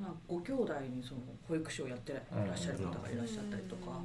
[0.00, 4.02] まあ、ご兄弟にその保育士をやってらっしゃる方がいらっしゃったりとか、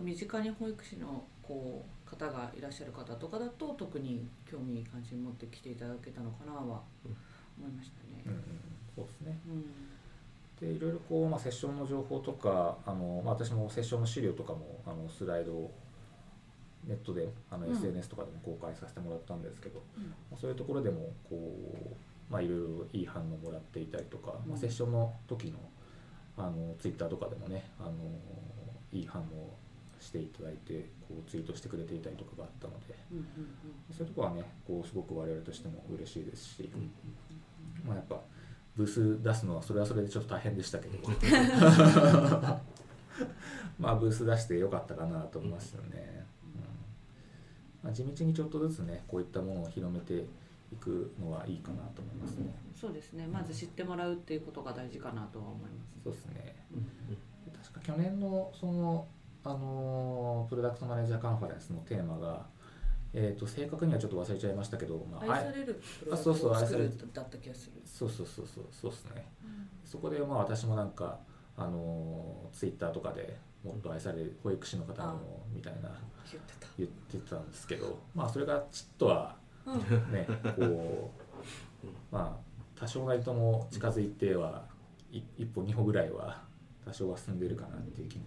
[0.00, 6.80] 身近に保育士のこう方がいらっしゃる方とかだと特に興味関心持って来ていただけたのかなは
[7.58, 8.22] 思いましたね。
[8.26, 8.40] うんうん、
[8.96, 9.38] そうですね。
[9.46, 9.64] うん
[10.60, 15.70] でいろいろこう、まあ、セッションの情報とかあの、まあ、私もセッションの資料とかもあのスライドを
[16.86, 17.72] ネットであのうん。
[17.72, 20.04] SNS とかでも公開させてもらったんですけど、うん。
[20.04, 21.36] まあそういうところでもこ
[22.30, 24.50] う、まあ、いろいろいい反応もらっていたりとか、うん。
[24.50, 25.58] まあ、セッションの時の
[26.36, 27.92] あのツイッターとかでもねあの
[28.92, 29.54] いい反応
[30.00, 33.24] していただいてこうツイートしてくれていたりとかがあったのでうんうん
[33.96, 36.90] そういうところはねこうすごく我々としても嬉しいですし、うん。
[37.86, 38.20] まあ、やっぱ
[38.76, 40.98] ブース出すのはそれはそれでちょっと大変でしたけど。
[43.78, 46.60] まあブース出してよかったかなと思いますよね、うん。
[47.84, 50.24] まあ、地道にちょっとずつねこういったものを広めて
[50.72, 52.54] いくのはいいかなと思いますね。
[52.74, 53.26] そうですね。
[53.26, 56.02] まず知ってもらうっていうことが大事かなとは思います。
[56.04, 56.66] そうですね。
[57.62, 59.06] 確か去年のその
[59.44, 62.46] あのープロダクトマネージャーカンファレンスのテーマが
[63.16, 67.10] えー、と正確にはちょっと忘れちゃいましたけど、まあ、愛されるプロあそうそうダクトを作る。
[67.12, 67.80] だった気がする。
[67.86, 69.26] そうそうそうそうそうですね。
[69.84, 71.20] そこでまあ私もなんか
[71.56, 75.90] あのツイッターとかでもっと愛される保育士の方もみたいな
[76.30, 76.66] 言ってた。
[76.76, 80.12] 言ってたんですけどまあそれがちっとはうん。
[80.12, 81.10] ねこ
[81.84, 84.64] うまあ多少なりとも近づいては
[85.12, 86.42] い一歩二歩ぐらいは
[86.84, 88.24] 多少は進んでるかなっていう気も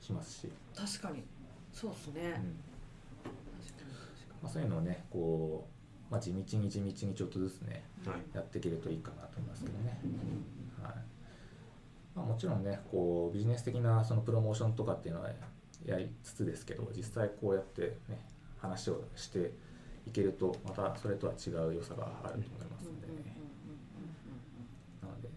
[0.00, 1.24] しますし、確かに。
[1.72, 2.34] そうですね。
[2.36, 2.67] うん
[4.42, 5.66] まあ、そういうのをねこ
[6.10, 8.16] う、まあ、地道に地道にちょっとずつねはい。
[8.34, 10.00] やっていけるといいかなと思いますけどね。
[10.82, 10.92] はい。
[12.14, 15.30] まあ、もちろんねこうビジネス的なそのプロモーションとかっていうのは
[15.84, 18.18] やりつつですけど実際こうやってね
[18.60, 19.52] 話をして
[20.06, 23.36] いけるとまたそれとは違う良さがあると思いますうんので、ね、
[25.02, 25.28] なので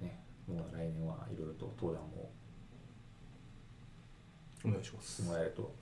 [0.00, 2.30] ねもう来年はいろいろと登壇も
[4.64, 5.22] お願いします。
[5.22, 5.74] もらえると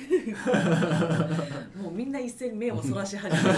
[1.80, 3.50] もうみんな一斉に目をそらし始めた。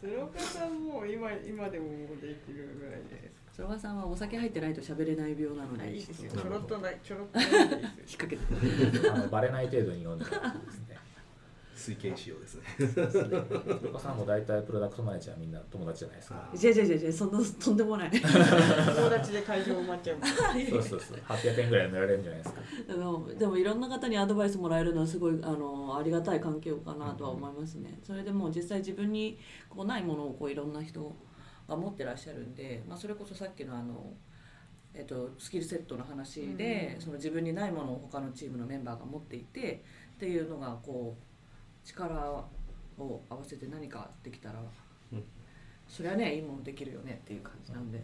[0.00, 5.84] 鶴岡さんも今今でももうできるぐらいですそばさんはお酒入ってないと喋れない病なのか。
[5.84, 6.30] いでいですよ。
[6.32, 8.28] ちょろっとだちょろっとだけでいいですよ。
[8.28, 8.36] 引っ掛け
[9.00, 9.10] て。
[9.10, 10.98] あのバレない程度に読んでもらってですね
[11.76, 12.62] 水拳仕様ですね。
[12.78, 16.50] ルカさんも大体プロダクトマネージャーみんな友達じゃないですか。
[16.52, 18.10] あじゃじゃじゃじゃそんなとんでもない。
[18.10, 20.16] 友達で会場埋まっちゃう。
[20.70, 21.18] そうそうそう。
[21.18, 22.60] 800円ぐらい塗られるんじゃないですか。
[22.88, 28.00] あのでもいろんな方にアドバイスもらえるのはすごいあのありがたい環境かなとは思いますね。
[28.02, 31.14] それでもう実際自分にこうないものをこういろんな人
[31.68, 34.14] が持ってらっしゃるんで、まあ、それこそさっきのあの、
[34.94, 37.00] えっと、スキルセットの話で、うん。
[37.02, 39.84] その自分にないものを他のチームのメンバーが持っていて
[40.14, 41.22] っていうのがこう
[41.86, 42.44] 力
[42.98, 44.60] を合わせて何かできたら、
[45.12, 45.24] うん。
[45.88, 48.02] それはねいいものできるよねっていう感じなんで。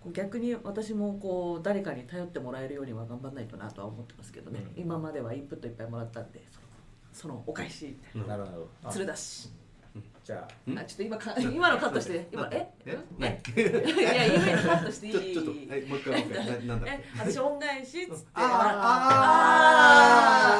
[0.00, 4.82] こう逆に私もこう誰かに頼ってもらえるようには頑張らないとなとは思ってますけどね、うん。
[4.82, 6.66] 今まではインプットいっぱいもらったんでその
[7.12, 8.46] そのお返しみたいな。
[8.90, 9.50] 鶴だし
[10.30, 10.78] じゃん？
[10.78, 12.68] あちょっと今か 今のカットして今え？
[12.86, 13.40] え え？
[13.56, 18.46] いや今のカットしていいちょっとはいもう一回もう一回ななんだっえけ私恩返しっつってあー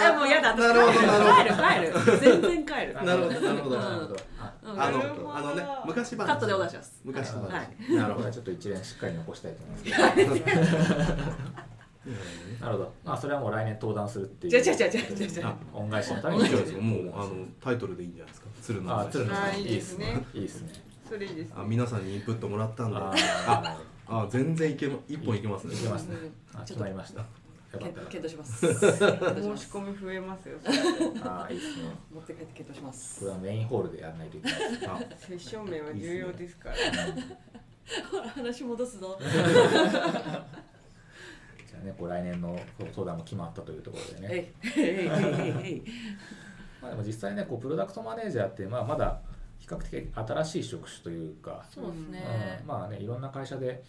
[0.02, 0.98] あーえもうやだなるほど帰
[1.44, 4.16] る帰る全然帰るあなるほどなるほどうんなるほど
[4.64, 10.70] あのなるほどあのね昔話カットでお願いします昔話、はいなるほどちょっと一連しっかり残したいと思います
[12.61, 12.92] なるほど。
[13.07, 14.51] あそれはもう来年登壇するっていう。
[14.51, 15.57] じゃじゃじゃじゃじゃじゃあ。
[15.73, 16.42] 恩返しのために。
[16.81, 18.49] もうあのタイトルでいいんじゃないですか。
[18.62, 20.25] 鶴の話あ鶴野さあいいですすね。
[20.35, 20.73] いいですね。
[21.09, 21.55] それいいですね。
[21.57, 22.96] あ皆さんにインプットもらったんで。
[22.96, 23.12] あ
[23.46, 25.75] ああ全然いけま一本いけますね。
[25.75, 26.16] いけますね。
[26.16, 26.61] うん。
[26.61, 27.20] あ決まりました。
[27.20, 27.27] よ
[27.73, 28.07] かけったら。
[28.09, 28.59] 検討します。
[28.68, 30.59] 申し込み増えますよ。
[30.62, 30.77] それ
[31.25, 31.85] あいいですね。
[32.12, 33.20] 持って帰って検討します。
[33.20, 36.77] これはメインホールでやらないといけないですあセッション名は重要ですから。
[38.11, 39.18] ほら 話戻すぞ
[41.70, 41.94] じゃあね。
[41.96, 44.52] こう来年の登壇も決まったというところでね。
[46.83, 49.20] まあでも実際ねこうプロダクトマネージャーってまあまだ
[49.59, 51.64] 比較的新しい職種というか。
[51.70, 52.59] そうですね。
[52.62, 53.85] うん、まあねいろんな会社で、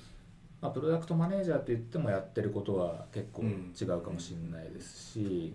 [0.61, 5.53] まあ、プロダクトマネージャーって言ってもやってることは結構違うかもしれないですし、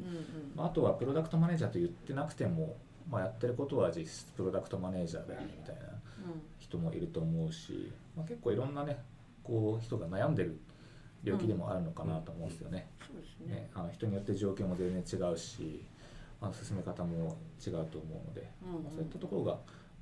[0.56, 2.76] まあ、あとはプロダクトマネージャーと言ってなくても、
[3.08, 5.82] まあ、やってることは実質プロダクトマネージャーだよねみたいな
[6.58, 8.98] 人もいると思うし、まあ、結構いろんなね
[9.44, 10.58] こう人が悩んでる
[11.26, 12.88] 領域でもあるのかなと思うんですよね。
[13.04, 13.54] そうですね。
[13.56, 15.84] ねあの人によって状況も全然違うし
[16.40, 18.84] あの進め方も違うと思うので、うんうん。
[18.84, 19.52] まあ、そういったところが、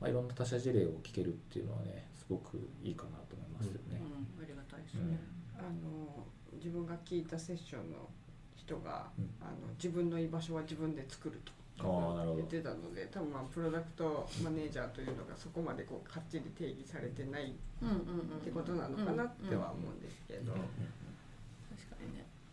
[0.00, 4.00] まあ、いろんな他社事例を聞けるっていうのはねすごくいいかなと思いますよね。
[4.00, 4.44] うん。
[4.44, 5.10] ありがたいですうん。
[5.10, 5.18] ね
[5.56, 6.26] あの
[6.58, 8.08] 自分が聞いたセッションの
[8.54, 9.30] 人が、うん。
[9.40, 12.36] あの自分の居場所は自分で作るとああなるほど。
[12.36, 18.40] 言ってたので多分まあプロダクトマネージャーというのがそこまでこうかっちり定義されてないっうんうんうん。
[18.44, 20.52] てことなのかなっては思うんですけど、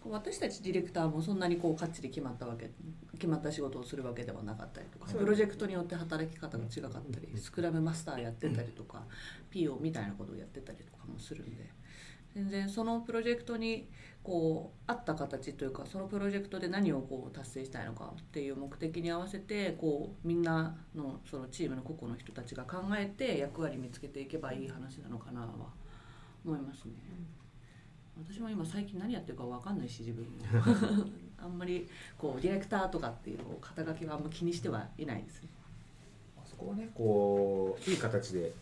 [0.05, 2.71] 私たちディレクターもそんなにこうかっちり決まったわけ
[3.13, 9.03] 決まった仕事をするわけではなかったりとかプロジェクトによって働き方が違かったりスクラムマスターやってたりとか
[9.53, 11.69] PO みたいなことをやってたりとかもするんで
[12.33, 13.89] 全然そのプロジェクトに
[14.23, 25.47] こう合った形というかそのプロジェクトで何をこう達成したいのかっていう目的に合わせてこうみんなのそのチームの個々の人たちが考えて役割見つけていけばいい話なのかなは
[26.45, 26.93] 思いますね。
[28.17, 30.25] 私も今最近何やってるか分かんないし自分。
[30.25, 31.05] も
[31.37, 35.49] あんまりこうディレクターとかっていうのを肩書きはあんま気にしてはいないですね。
[36.45, 38.53] そこをねこういい形で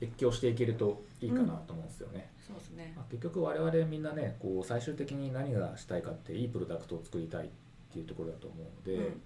[0.00, 2.92] 越境していけるといいかなと思うんですよね、そうですね。
[2.94, 7.50] まあ、結局我々みんなねこう最終的に何がしたいかっていいプロダクトを作りたいっ
[7.92, 9.22] ていうところだと思うので、うん。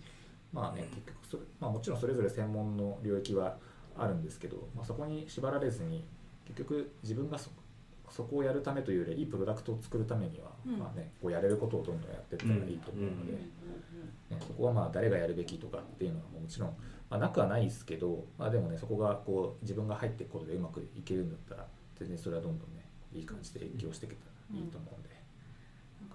[0.52, 3.58] まあね結局それ、まあ、もちろんそれぞれ専門の領域は
[3.96, 6.04] あるんですけど、まあ、そこに縛られずに
[6.46, 7.50] 結局自分がそ
[8.12, 16.68] そこをやるためというよりいいプロダクトを作るためには、うんまあね、こうやれることをどんどんやっていったらいいと思うので、うんね、そこはまあ誰がやるべきとかっていうのはもちろん、
[17.08, 21.66] まあ、なくはないですけど、まあ、でもねそこがこう自分が入っていくことでうまくいけるんだったら
[21.98, 25.11] 全然それはどんどんねいい感じで影響していけたらいいと思うんで。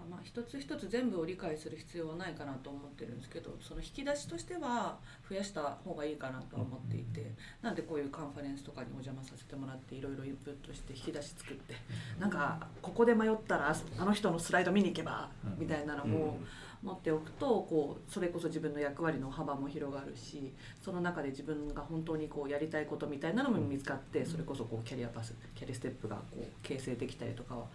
[0.09, 4.97] まあ一つ一つ全部を理解する必要はないかなと思ってるんですけどその引き出しとしては
[5.29, 11.75] 増やした方がいいかなとは思っていてなんでこういうカンファレンスとかにお邪魔させてもらっていろいろインプットして引き出し作って
[12.19, 16.37] なんかここで迷ったらあの人のスライド見に行けばみたいなのを
[16.83, 27.65] 持っておくとこうそれこそ自分の役割の幅も広がるしその中で自分が本当にこうやりたいことみたいなのも見つかってそれこそこうキャリアパスキャリアステップがこう形成できたりとかは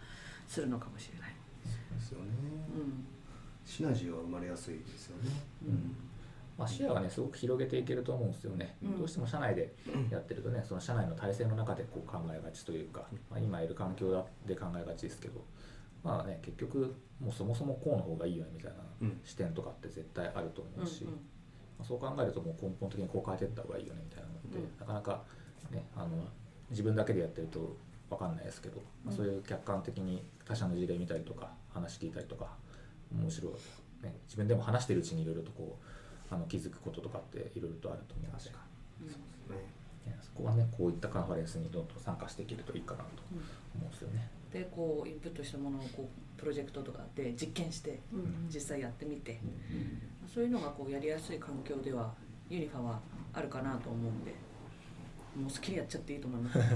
[0.46, 1.41] するのかもしれない。
[2.12, 2.30] ですよね。
[2.76, 3.04] うん。
[3.64, 5.30] シナジーは生まれやすいですよね。
[5.66, 5.96] うん。
[6.58, 8.98] まあ、視野がねすごく広げていけると思うんですよね、うん。
[8.98, 9.74] どうしても社内で
[10.10, 15.44] やってるとねその社内の体制の中でこう考えがちというか、まあ、今いる環境で考えがちですけど。
[16.04, 19.20] まあね結局もうそもそもこうの方がいいよねみたいなうん。
[19.24, 21.14] 視点とかって絶対あると思うし、うんうん。
[21.14, 21.20] ま
[21.82, 24.80] あ、そう考えるともう根本的にこう変えていった方がいいよねみたいなのって、うん。
[24.80, 25.22] なかなか
[25.70, 26.08] ねあの
[26.70, 27.76] 自分だけでやってると
[28.12, 32.46] 分かんないですけど、まあ、そういう客観的に他者の事例見たりとか話聞いたりとか
[33.10, 33.50] むしろ、
[34.02, 35.78] ね、自分でも話してるうちにいろいろとこ
[36.30, 38.50] うあの気づくこととかっていろいろとあると思うので、
[39.00, 39.62] うんね。
[40.06, 43.38] ねそこはねこういったカンファレンスにどんどん参加していけるといいかなとうん。
[43.38, 44.28] 思うんですよね。
[44.52, 48.00] でこうインプットしたものをこうプロジェクトとかで実験して
[48.52, 49.40] 実際やってみて
[50.32, 52.12] そういうのがこうやりやすい環境では
[52.50, 53.00] ユニファは
[53.32, 54.34] あるかなと思うんで
[55.36, 56.58] もう好きにやっちゃっていいと思います。
[56.58, 56.68] そうで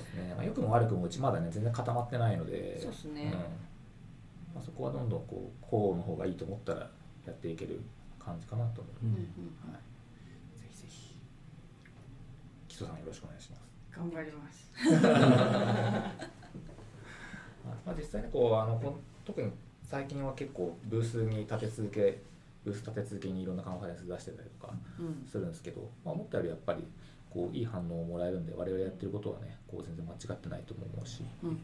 [0.00, 2.78] すね、まあ、良くも悪くもうちまだね全然固まってないので。
[2.80, 3.30] そうですね。
[3.30, 3.32] ん。
[3.32, 7.80] まあ、そこはどんどんこうこうの方がいいと思ったらやっていける
[8.18, 11.16] 感じかなと思う、うんうんはい、ぜひぜひ。
[12.68, 13.62] 木曽さんよろしくお願いします。
[13.96, 14.70] 頑張ります。
[17.84, 19.50] まあ、実際にこうあのこん特に
[19.82, 22.22] 最近は結構ブースに立て続け
[22.64, 25.26] ブース立て続けにいろんなカンファレンス出してたりとかうん。
[25.26, 26.86] するんですけど、まあ、思ったよりやっぱり
[27.30, 31.60] こういい反応をもらえるんで我々やってることはねこう全然間違ってないと思うし、うんうんね、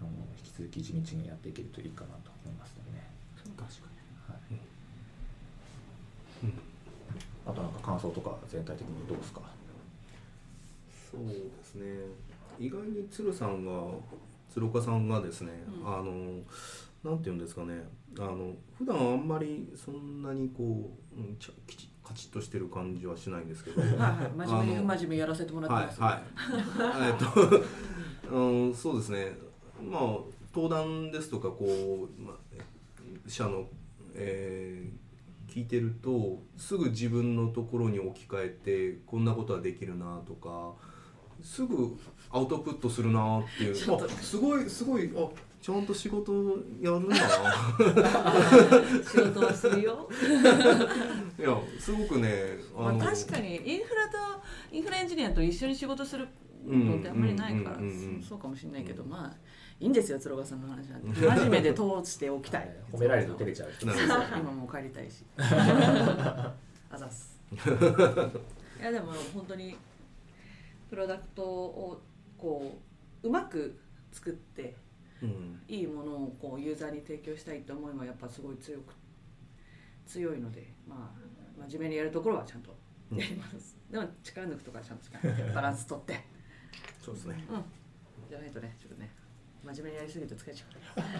[0.00, 3.10] あの引き続き地道にやっていけるといいかなと思いますのでね。
[3.56, 3.64] 確か
[4.28, 4.38] はい。
[6.44, 6.52] うん。
[7.46, 9.40] あとなんか感想とか全体的にどうですか？
[11.10, 11.84] そうですね。
[12.58, 13.72] 意外に鶴さんが
[14.48, 15.86] 鶴岡さんがですね、うん。
[15.86, 16.40] あの
[17.04, 17.82] なんていうんですかね。
[18.18, 21.50] あの普段あんまりそんなにこう、ち
[22.04, 23.80] カチッとしてる感じはしないんですけど。
[23.80, 23.98] はいはい。
[24.36, 26.22] 真面目に真面目やらせてもらってはいます、はい
[27.08, 29.38] えっと うんそうですね。
[29.90, 30.02] まあ
[30.54, 32.36] 登壇ですとかこう、まあ、
[33.26, 33.66] 社の、
[34.14, 35.02] えー
[35.52, 40.72] 聞いてるとすぐ自分のところに置き換えてこんなことはできるなとか
[41.42, 41.94] すぐ
[42.30, 43.94] アウトプットするなっていう。
[43.94, 45.28] あすごいすごいあ
[45.62, 46.32] ちゃんと仕事
[46.80, 47.16] やるな。
[47.16, 47.22] 仕
[49.32, 50.08] 事をするよ。
[51.38, 54.18] いやすごくねまあ、確かにインフラと
[54.72, 56.26] インフラエンジニアと一緒に仕事する
[56.66, 58.22] のってあんまりないからうんうんうんうん。
[58.22, 59.36] そうかもしれないけどまあ
[59.78, 61.02] いいんですよ鶴岡さんの話なん。
[61.02, 62.68] て真面目で通しておきたい。
[62.92, 63.70] 褒められると照れちゃう。
[63.82, 65.24] 今もう帰りたいし。
[65.38, 66.52] あ
[66.96, 67.40] ざっす。
[68.80, 69.76] いやでも本当に
[70.90, 72.02] プロダクトを
[72.36, 72.80] こ
[73.22, 73.78] ううまく
[74.10, 74.74] 作ってうん
[75.68, 78.94] いいものをこうユーザーに提供したいって思いはやっぱすごい強く
[80.06, 82.74] 強いのでまあ真面目にやるところはちゃんと
[83.14, 86.18] やります、でも力抜くとかはちゃんと力抜いてバランス取って。
[87.04, 87.44] そうですね。
[87.50, 87.64] うん。
[88.28, 89.10] じゃないとねちょっとね
[89.64, 91.12] 真面目にやりすぎると疲れちゃうから。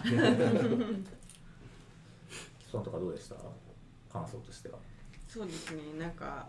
[2.59, 3.35] 木曽さんとかどうでした？
[4.11, 4.79] 感想としては。
[5.27, 6.47] そうですねなんか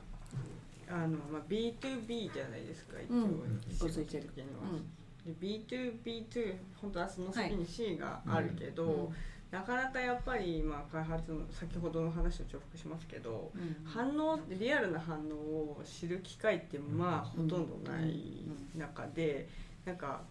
[0.88, 3.60] あの、まあ、B2B じゃないですか一応、うん。
[3.70, 4.62] 仕事ごついてる的には。
[4.70, 4.78] う、ん。
[4.78, 4.84] で
[5.26, 9.14] B2B2 本当はその先に C があるけど、うん
[9.54, 13.76] なかなかやっぱりまあ開発の先ほどの話と重複しますけど、うん。
[13.84, 18.44] 反応リアルな反応を知る機会ってまあほとんどない
[18.76, 19.48] 中で
[19.84, 20.22] なんか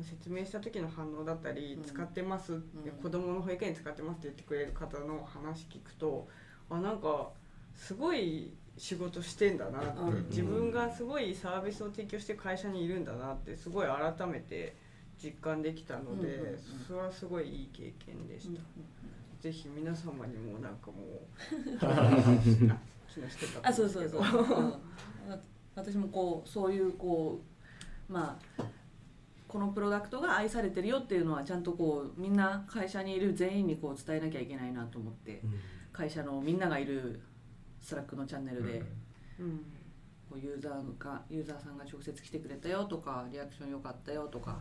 [0.00, 1.84] 説明した時の反応だったりうん。
[1.84, 2.62] 使ってます、ん。
[3.02, 6.26] 子供の保育園使ってますって言ってくれる方の話聞くと
[6.70, 7.28] あなんか
[7.74, 10.26] すごい仕事してんだなって、うん。
[10.30, 14.74] 自分がすごいサービスを提供してる会社にいるんだなってすごい改めて
[15.22, 16.58] 実感できたので、うんうんうん
[16.88, 18.60] それはすごいいい経験でした。
[19.42, 21.28] ぜひ皆様にもなんかもう
[23.62, 24.74] あそうそうそう、うん。
[25.74, 27.42] 私もこうそういうこ
[28.08, 28.64] うまあ
[29.46, 35.42] このプロダクトが愛されてるよっていうのはちゃんとこうみんな会社にいる全員にこう伝えなきゃいけないなと思って
[35.92, 37.20] 会社のみんながいる
[37.80, 38.82] Slack のチャンネルで、
[39.38, 39.64] うん。
[40.30, 44.58] こうユーザーがユーザーさんが直接来てくれたよとかリアクション良かったよとか、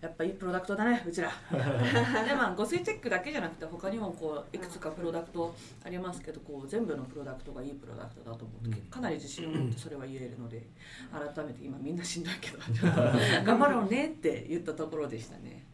[0.00, 1.30] やっぱいいプロダクトだねうちら。
[1.50, 10.66] でまあ午睡チェックだけじゃなくて他にもこういくつかプロダクトありますけどこう全部のプロダクトがいいプロダクトだと思って、かなり自信を持ってそれは言えるので
[11.34, 12.58] 改めて今みんなしんどいけど
[13.44, 15.66] 頑張ろうねって言ったところでしたね、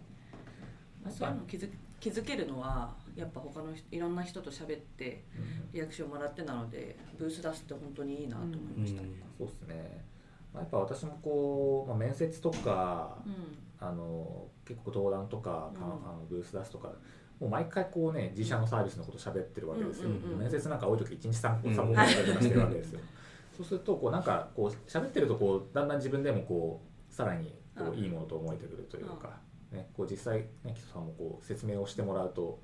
[1.02, 5.24] まあ、そういうの気づ気づけるのはやっぱ他の人いろんな人と喋って
[5.72, 9.02] リアクションもらってなのでブース出すって本当にいいなと思いました、
[9.38, 10.04] そうですね、
[10.52, 13.66] まあ、やっぱ私もこう、まあ、面接とかうん。
[13.78, 15.82] あの結構登壇とか、うん。
[15.82, 16.88] あのブース出すとか
[17.38, 20.38] もう毎回こうね自社のサービスのこと喋ってるわけですよ、うんうんうん。
[20.38, 23.00] 面接なんか多い時1日3個うん3個ぐらいとかしてるわけですよ、
[23.56, 27.98] そうするとこうなんかこう喋ってるとこうだんだん自分でもこうさらにこううん。
[27.98, 29.38] いいものと思えてくるというか、
[29.70, 32.58] ね、こう実際ね木曽さんもこう説明をしてもらうと、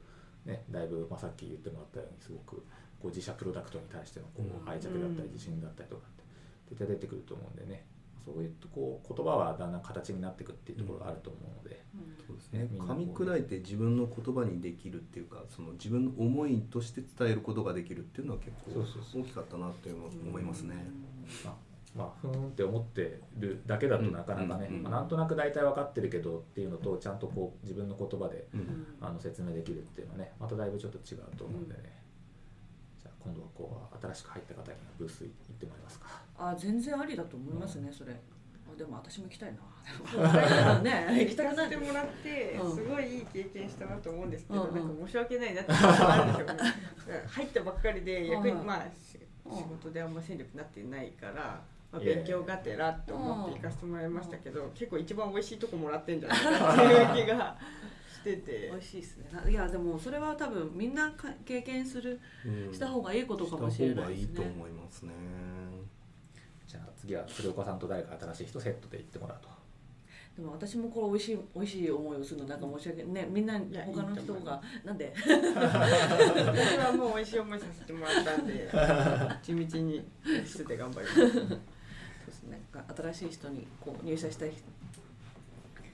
[0.44, 2.56] ね、だいぶ、まあ、さっき言ってもらったようにすごく
[3.00, 4.46] こう自社プロダクトに対してのこうん。
[4.46, 6.24] う愛着だったり自信だったりとかって
[6.70, 7.84] 絶対出てくると思うんでね
[8.24, 11.82] そういうとこう言葉はだんだん形になっていくっていうところがあると思うので、
[12.24, 12.68] そうですね。
[12.78, 19.22] 噛み砕いて自分の言葉にできるっていうかその自分の思いとして伝えることができるっていうのは結構そうそうそう。
[19.22, 20.76] 大きかったなっていうのは思いますね。
[21.44, 31.80] まあまあ、ふーんって思ってるだけだとなかなかね、うんうんまあ、なんとなく大体分かってるけどっていうのとちゃんとこう自分の言葉でうんあの説明できるっていうのはねまただいぶちょっと違うと思うんでね、
[33.02, 36.06] じゃあ今度はこう新しく入った方にブース行ってもらいますか。
[36.38, 38.12] あ全然ありだと思いますね、それ。
[38.14, 39.60] あでも私も行きたいな。
[40.80, 41.06] ね。
[41.28, 42.74] 行きたくなせてもらってうん。
[42.74, 47.26] すごいいい経験したなと思うんですけど、うんうんなんか申し訳ないなってあるんですよね。
[47.28, 49.18] 入ったばっかりで役にうんまあ仕
[49.64, 51.62] 事であんま戦力になってないから、
[51.92, 56.82] まあ、勉強がてらと思って行かせてもらいましたけど結構一番美味しいとこもらってんじゃないかって
[57.20, 57.56] いう気が
[58.10, 58.68] してて。
[58.72, 59.28] 美味しいですね。
[59.32, 62.72] ないやでもそれは多分みんなか経験するうん。
[62.72, 64.26] した方がいいことかもしれないですね。
[64.28, 65.12] した方がいいと思いますね。
[66.66, 69.48] じゃあ次は鶴岡さんと誰か新しい人セットで行ってもらうと。
[70.34, 75.12] でも私もこれ美味しい美味しい思いをするのなんか申し訳ねみんなや他の人がなんで？
[75.14, 78.70] 私はもう美味しい思いさせてもらったんで
[79.42, 80.02] 地道に
[80.46, 81.12] 室で頑張りま
[81.50, 81.58] す
[82.72, 84.62] そうですね新しい人にこう入社したい人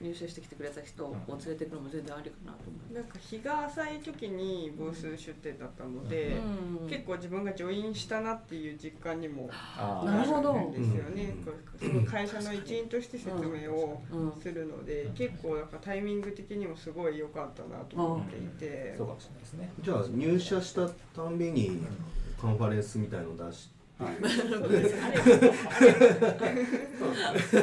[0.01, 6.37] 入社してきてくれた人を連れてくるのも全然ありかなと思なんか日が浅い時にブース出店だったので、
[6.79, 19.71] う、うん、結構自分がジョインしたなっていう実感にもあなるほどるんですよね、うんこうすごい会社の一員として説明をうんするので、結構なんかタイミング的にもすごい良かったなと思っていて、そうかもしれないですね。
[19.81, 21.81] じゃあ入社したたんびに
[22.39, 23.78] カンファレンスみたいの出して。
[24.01, 24.05] お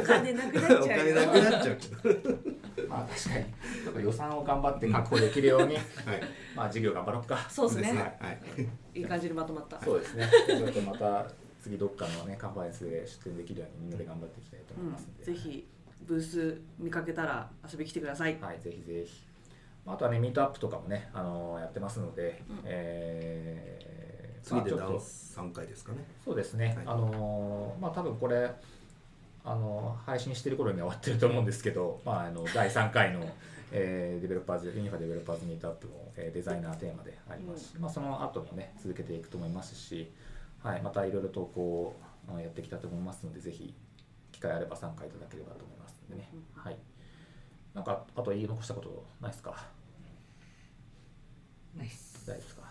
[0.03, 2.31] 金なくなっおちゃう 金なくなっちゃうけど。
[2.89, 3.45] まあ確かに。
[3.85, 5.85] ちょっと予算を頑張って確保できるように、はい。
[6.55, 8.17] まあ事業頑張ろうかそうですね。
[8.21, 8.99] はい。
[8.99, 9.03] い。
[9.03, 9.81] い感じにまとまった。
[9.85, 10.29] そうですね。
[10.47, 11.27] ちょっとまた
[11.63, 15.67] 次どっかのねカンファレンスで出店できるようにみんなで頑張っていきたいと思いますので、うん、ぜひ
[16.03, 18.39] ブース見かけたら遊びに来てください。
[18.43, 19.25] はい、ぜひぜひ。
[19.87, 22.61] まああとはね、ミートアップとかもね、あのーやってますので、うん。
[22.65, 24.06] えー
[24.47, 25.05] 次で第まあちょっと。
[25.05, 25.99] 三回ですかね。
[26.25, 26.87] そうですね、はい。
[26.87, 28.51] あのーまあ多分これ、
[29.45, 33.21] あのー配信してる頃には終わってると思うんですけど、まあ、あの第3回の、
[33.73, 37.71] えーデベロッパーズ、ユニファデベロッパーズミートアップも、えーデザイナーテーマであります。
[37.71, 40.11] し、まあ、その後もね、続けていくと思いますし、
[40.63, 41.95] はい、またいろいろとこ
[42.35, 43.75] う、やってきたと思いますので、ぜひ、
[44.33, 46.29] 機会あれば参加いただければと思いますのでね。
[46.57, 46.77] うんはい。
[47.75, 49.67] なんか、あと言い残したことないですか？
[51.77, 52.63] ナイス大丈夫ですか？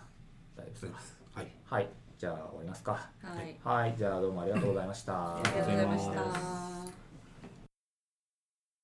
[0.57, 1.14] 大丈夫です。
[1.35, 1.47] はい。
[1.65, 1.89] はい。
[2.17, 2.91] じゃあ終わりますか。
[3.21, 3.95] はいはい。
[3.97, 5.35] じゃあどうもありがとうございました。
[5.35, 7.04] ありがとうございました